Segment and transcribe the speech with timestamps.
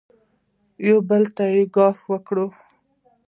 [0.87, 2.37] یو بل ته یې ګواښ وکړ.